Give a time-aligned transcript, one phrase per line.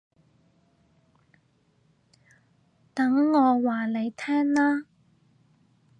[2.95, 4.85] 等我話你聽啦